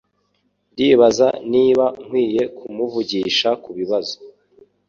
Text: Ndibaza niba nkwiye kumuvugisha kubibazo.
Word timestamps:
Ndibaza 0.71 1.27
niba 1.53 1.85
nkwiye 2.05 2.43
kumuvugisha 2.57 3.49
kubibazo. 3.63 4.15